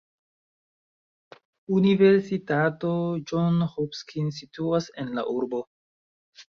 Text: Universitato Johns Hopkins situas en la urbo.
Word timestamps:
Universitato 1.79 2.95
Johns 3.31 3.69
Hopkins 3.77 4.43
situas 4.45 4.93
en 5.05 5.17
la 5.21 5.31
urbo. 5.41 5.67